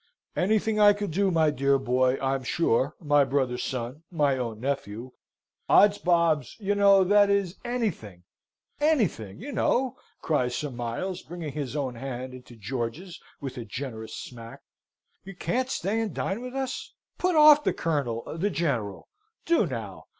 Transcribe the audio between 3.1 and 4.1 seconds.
brother's son